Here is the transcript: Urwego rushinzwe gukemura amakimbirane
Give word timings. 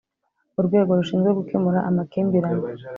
Urwego 0.59 0.91
rushinzwe 0.99 1.29
gukemura 1.39 1.79
amakimbirane 1.89 2.67